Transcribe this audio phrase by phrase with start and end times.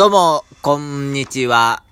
[0.00, 1.82] どうも、こんにちは。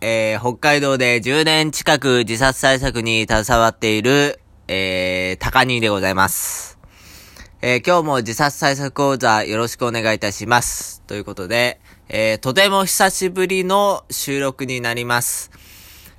[0.00, 4.38] えー、北海道で10年近く自殺対策に携わっている、
[4.68, 6.78] えー、高兄でございます。
[7.60, 11.02] えー、今日も自殺対策講座よろしくお願いいたします。
[11.08, 15.50] ということで、えー、とても久しぶりの収録になります。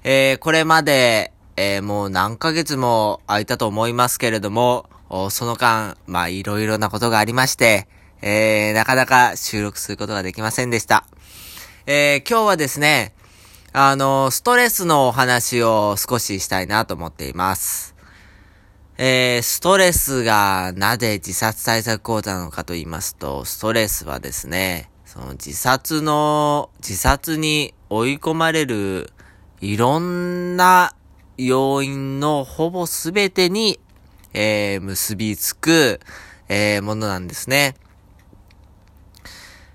[0.04, 4.90] えー、これまで、えー、もう何ヶ月も空いたと思いますけれども、
[5.30, 7.88] その間、まあ、いろいろなことがありまして、
[8.22, 11.06] えー、なかなか収録することができませんでした。
[11.86, 13.14] えー、今日はですね、
[13.74, 17.96] あの、ストレスのお話を少ししたいなと思っています。
[18.98, 29.12] えー、ストレスがなぜ自殺対策講座なのかと言いますと、ストレスはですね、その自殺の、自殺に追い込まれる
[29.62, 30.96] いろんな
[31.38, 33.80] 要因のほぼすべてに、
[34.34, 36.00] えー、結びつく、
[36.50, 37.76] えー、ものなんですね。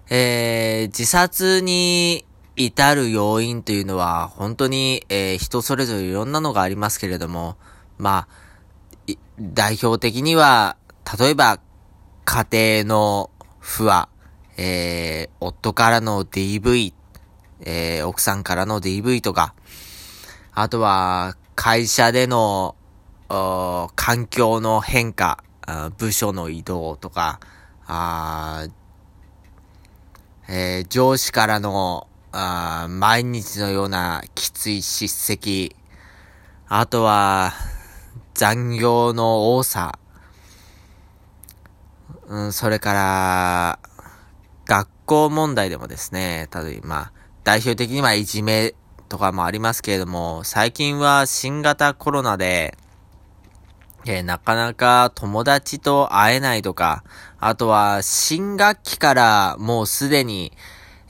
[0.08, 7.56] えー、自殺に至る要因というのは、本当に、えー、人それぞれいろんなのがありますけれども、
[7.98, 10.77] まあ、代表的には、
[11.18, 11.60] 例えば、
[12.24, 14.08] 家庭の不和、
[14.56, 16.94] えー、夫からの DV、
[17.60, 19.54] えー、奥さんからの DV とか、
[20.54, 22.77] あとは、会社での、
[23.28, 25.42] 環境の変化、
[25.98, 27.40] 部署の移動とか、
[27.86, 28.66] あ
[30.48, 35.75] えー上司からの、あ毎日のようなきつい叱責、
[36.69, 37.52] あとは、
[38.34, 39.98] 残業の多さ、
[42.28, 43.78] うん、それから、
[44.67, 47.11] 学校問題でもですね、例えば、
[47.42, 48.74] 代表的にはいじめ
[49.08, 52.78] とかもありますけれども、最近は新型コロナで、
[54.08, 57.02] えーなかなか友達と会えないとか、
[57.40, 60.52] あとは新学期からもうすでに、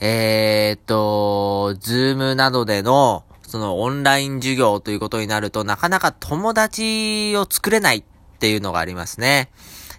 [0.00, 8.04] えーっと、ズームなどでの、そのオンライン授業ということになると、なかなか友達を作れないっ
[8.38, 9.50] ていうのがありますね。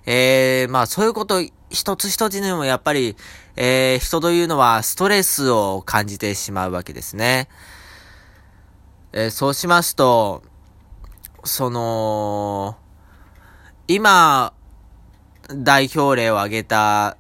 [0.08, 3.16] えー、まあそういうこと一つ一つにもやっぱり、
[3.58, 7.48] えー、人というのはストレスを感じてしまうわけですね。
[9.14, 10.44] えーそうしますと、
[11.44, 12.78] その、
[13.88, 14.54] 今、
[15.50, 17.16] 代表例を挙げた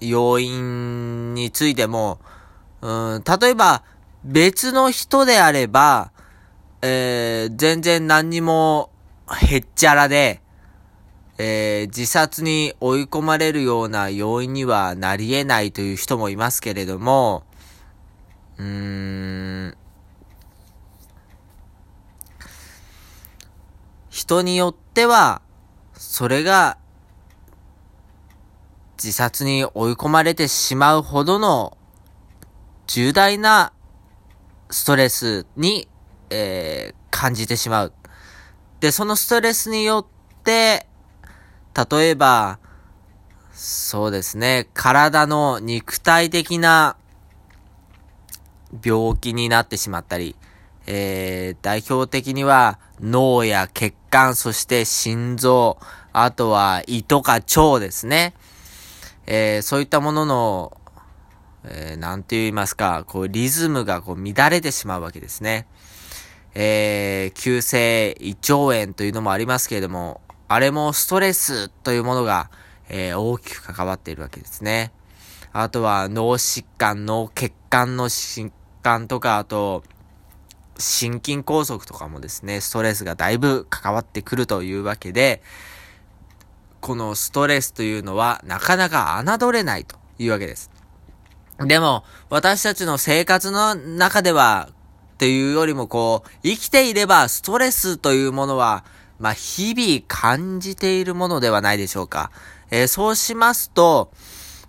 [0.00, 2.20] 要因についても、
[2.82, 3.82] うん、例えば
[4.24, 6.12] 別の人であれば、
[6.82, 8.90] えー全然何にも
[9.28, 10.40] へっちゃらで、
[11.38, 17.42] えー自殺に追い込まれるような要因にはなり得ないという人もいますけれども、
[18.56, 19.76] うん、
[24.10, 25.42] 人によっては、
[26.04, 26.78] それが、
[28.96, 31.76] 自殺に追い込まれてしまうほどの、
[32.86, 33.72] 重大な
[34.70, 35.88] ストレスに、
[36.30, 37.92] えー感じてしまう。
[38.80, 40.88] で、そのストレスによって、
[41.90, 42.58] 例えば、
[43.52, 46.96] そうですね、体の肉体的な
[48.84, 50.34] 病気になってしまったり、
[50.86, 55.78] えー、代表的には脳や血管、そして心臓、
[56.12, 58.34] あとは胃とか腸ですね。
[59.26, 60.76] えー、そういったものの、
[61.64, 65.66] えー、なんて言いますか、こう、リズムがこう乱れてしまうわけですね。
[66.54, 72.50] えー、急性胃腸炎というのもありますけれども、あれもストレスというものが、
[72.88, 74.92] えー大きく関わっているわけですね。
[75.52, 78.50] あとは脳疾患、脳血管の疾
[78.82, 79.82] 患とか、あと、
[80.78, 85.42] 心筋梗塞とかもですね、ストレスがだいぶ関わってくるというわけで、
[86.80, 90.70] このストレスというのはなかなか侮れないというわけです。
[91.58, 94.68] でも、私たちの生活の中では、
[95.14, 98.84] っていうよりもこう、生きていればストレスというものは、
[99.20, 102.32] まあ、日々感じているものではないでしょうか。
[102.72, 104.10] えーそうしますと、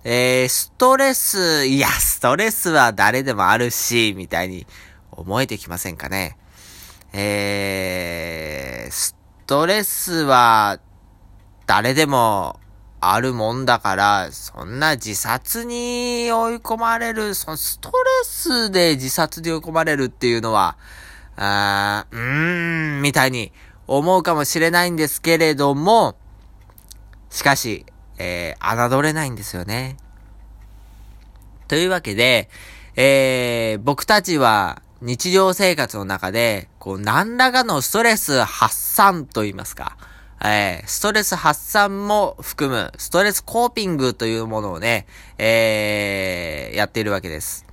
[0.04, 4.68] えーストレス、いや、ストレスは誰でもあるし、みたいに
[5.18, 6.38] 思えてきませんかね。
[7.14, 9.16] えー、ス
[9.46, 10.80] トレスは
[11.68, 12.60] 誰でも
[13.00, 20.78] あるもんだから、そんな自殺に追い込まれる、そのストレスで自殺に追い込まれるっていうのは、
[21.36, 23.52] あーうーん、みたいに
[23.88, 26.16] 思うかもしれないんですけれども、
[27.30, 27.86] しかし、
[28.18, 29.98] えー、侮れないんですよね。
[31.68, 32.50] というわけで、
[32.96, 39.98] えー、僕たちは日常生活の中で、こう、何らかのストレス発散と言いますか、
[40.42, 45.06] えー、ストレス発散も含む、ストレスコーピングというものをね、
[45.38, 47.66] えー、やっているわけです。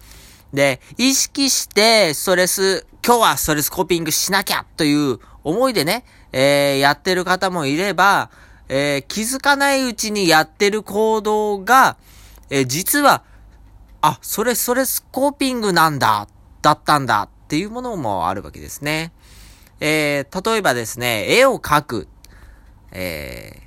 [0.52, 8.30] で、意識して、ストレス、今日はストレスコーピングしなきゃという思いでね、えー、やってる方もいれば、
[8.68, 11.96] えー、気づかないうちにやってる行動が、
[12.50, 13.22] えー、実は、
[14.00, 16.26] あ、それストレスコーピングなんだ、
[16.62, 19.12] だったんだっていうものもあるわけですね。
[19.80, 22.08] えー、例えばですね、絵を描く
[22.92, 23.62] え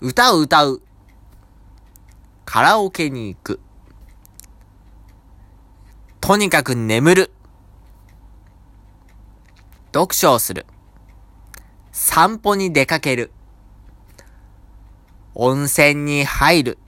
[0.00, 0.82] ー、歌を歌う。
[2.44, 3.60] カラオケに行く。
[6.20, 7.30] とにかく眠る。
[9.94, 10.66] 読書をする。
[11.92, 13.30] 散歩に出かける。
[15.34, 16.78] 温泉に入る。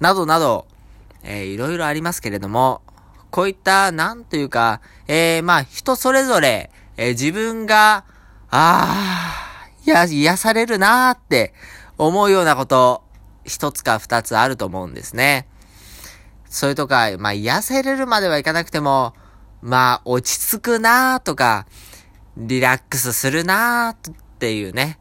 [0.00, 0.66] などなど、
[1.22, 2.80] えー、いろいろありますけれども、
[3.36, 8.06] こういった、なんというか、えー、まあ、人それぞれ、えー、自分が、
[8.50, 11.52] ああ、や、癒されるなーって
[11.98, 13.02] 思うようなこと、
[13.44, 15.46] 一つか二つあると思うんですね。
[16.48, 19.12] それとか、まあ、癒せれるまではいかなくても、
[19.60, 21.66] まあ、落ち着くなーとか、
[22.38, 24.98] リラックスするなーっていうね。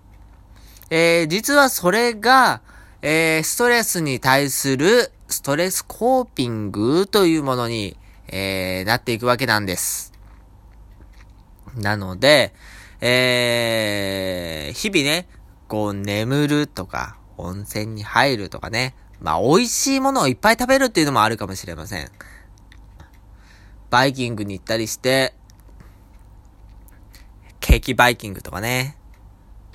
[0.89, 2.59] えー、実はそれが、
[3.01, 7.95] えー、ストレスに対するストレスコーピングというものに、
[8.27, 10.13] えー、なっていくわけなんです。
[11.75, 12.53] なので、
[13.01, 15.27] えー、日々ね、
[15.67, 22.11] こう眠るとか、温泉に入るとかね、まあ美味しいものをいっぱい食べるっていうのもあるかもしれません。
[23.89, 25.33] バイキングに行ったりして、
[27.59, 28.97] ケーキバイキングとかね、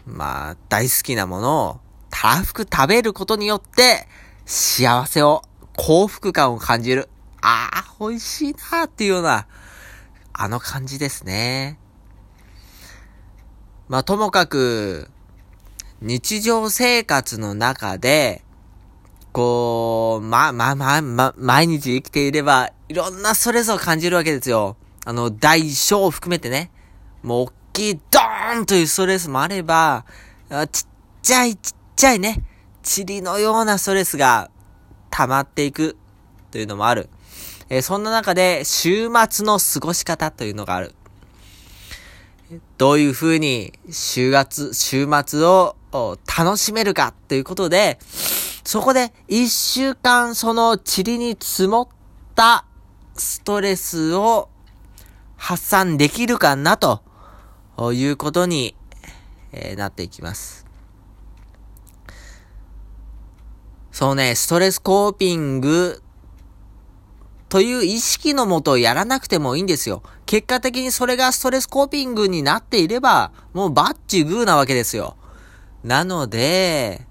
[0.06, 1.80] まあ大好きなものを
[2.10, 4.06] たらふく食べることによって、
[4.44, 5.42] 幸せを、
[5.76, 7.08] 幸福感を感じる。
[7.42, 9.46] ああ、美味しいなーっていうような、
[10.32, 11.78] あの感じですね。
[13.88, 15.10] まあ、ともかく、
[16.00, 18.42] 日常生活の中で、
[19.32, 24.76] こう、ま、ま、ま、ま、毎日生きていれば、いろんなストレスを感じるわけですよ。
[25.04, 26.70] あの、大小を含めてね。
[27.22, 30.04] もう、大きい、ドーンというストレスもあれば、
[30.72, 30.86] ちっ
[31.22, 32.42] ちゃい、ちっちゃいね、
[32.82, 34.50] 塵のようなストレスが
[35.10, 35.96] 溜まっていく
[36.50, 37.08] というのもある。
[37.70, 40.94] えー、そんな中で、週末の過ごし方というのがある。
[42.78, 45.76] どういう風に週末、週末を
[46.26, 48.00] 楽しめるかということで、
[48.64, 51.88] そこで一週間その塵に積もっ
[52.34, 52.64] た
[53.14, 54.48] ストレスを
[55.36, 57.02] 発散できるかなと
[57.92, 58.74] いうことに、
[59.52, 60.66] えー、なっていきます。
[63.92, 66.02] そうね、ストレスコーピング
[67.50, 70.04] という意識のもとやらなくてもいいんですよ。
[70.24, 75.16] 結果的にそれがストレスコーピングになっていれば、もうバッチグーなわけですよ。
[75.82, 77.06] なので、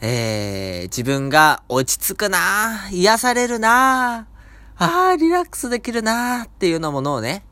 [0.00, 4.26] えー、自分が落ち着くな癒されるな
[4.78, 7.44] ああ、リラックスできるなっていうようなものをね、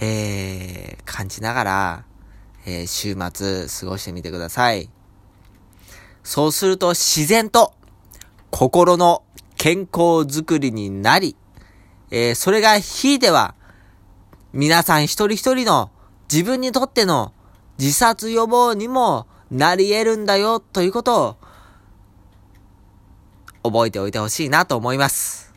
[0.00, 2.04] えー、感じながら、
[2.66, 4.90] えー、週末過ごしてみてください。
[6.24, 7.72] そうすると自然と
[8.50, 9.22] 心の
[9.66, 11.34] 健康づくりになり、
[12.12, 13.56] えー、それがひいては、
[14.52, 15.90] 皆さん一人一人の
[16.32, 17.32] 自分にとっての
[17.76, 21.36] 自殺予防にもなり得るんだよということ
[23.64, 25.52] を覚えておいてほしいなと思います。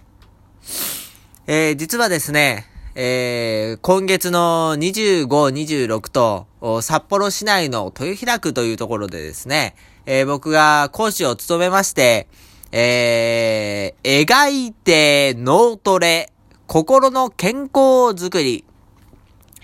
[1.46, 9.76] えー、実はですね、えー、今月の25、26と、札幌市内の豊平区というところでですね、
[10.08, 12.28] えー、僕が講師を務めまして、
[12.72, 16.32] えー、描いて脳トレ、
[16.68, 18.64] 心の健康づくり、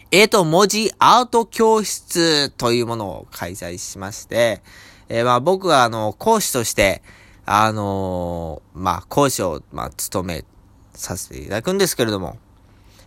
[0.10, 4.64] 絵と文字アート教室というものを開催しまして、
[5.08, 7.04] えー、まあ僕はあの、講師として、
[7.46, 10.46] あのー、まあ講師を、まあ務め
[10.94, 12.38] させていただくんですけれども、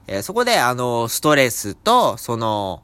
[0.06, 2.82] えー、そこであの、ストレスと、その、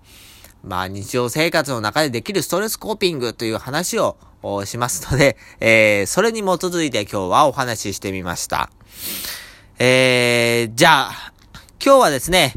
[0.64, 4.16] まあ日常生活の中でできるストレスコーピングという話を
[4.66, 8.70] しますので、 えー、それに基づいて今日はお話ししてみました。
[9.78, 11.32] えー、じゃあ、
[11.84, 12.54] 今日はですね、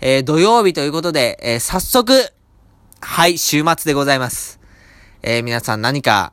[0.00, 2.32] えー、土曜日ということで、えー、早速、
[3.00, 4.60] はい、週末でございます。
[5.22, 6.32] えー、皆さん何か、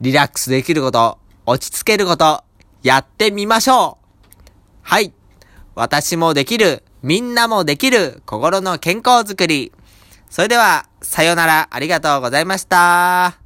[0.00, 2.42] リラックスできること、落ち着けること、
[2.82, 4.06] やってみましょう
[4.82, 5.12] はい。
[5.74, 9.72] 私もできる、みんなもできる、心の健康づくり。
[10.32, 13.41] それでは、さよなら、ありがとうございました。